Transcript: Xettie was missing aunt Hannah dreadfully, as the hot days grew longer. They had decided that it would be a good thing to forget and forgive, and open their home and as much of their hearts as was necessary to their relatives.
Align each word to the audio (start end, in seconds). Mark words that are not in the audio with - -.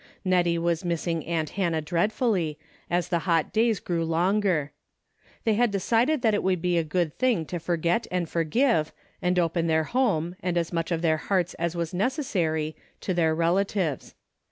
Xettie 0.25 0.57
was 0.57 0.83
missing 0.83 1.23
aunt 1.27 1.51
Hannah 1.51 1.79
dreadfully, 1.79 2.57
as 2.89 3.09
the 3.09 3.19
hot 3.29 3.53
days 3.53 3.79
grew 3.79 4.03
longer. 4.03 4.71
They 5.43 5.53
had 5.53 5.69
decided 5.69 6.23
that 6.23 6.33
it 6.33 6.41
would 6.41 6.59
be 6.59 6.79
a 6.79 6.83
good 6.83 7.13
thing 7.19 7.45
to 7.45 7.59
forget 7.59 8.07
and 8.09 8.27
forgive, 8.27 8.91
and 9.21 9.37
open 9.37 9.67
their 9.67 9.83
home 9.83 10.37
and 10.41 10.57
as 10.57 10.73
much 10.73 10.91
of 10.91 11.03
their 11.03 11.17
hearts 11.17 11.53
as 11.59 11.75
was 11.75 11.93
necessary 11.93 12.75
to 13.01 13.13
their 13.13 13.35
relatives. 13.35 14.15